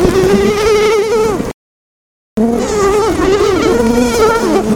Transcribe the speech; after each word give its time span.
Woo! 0.00 0.30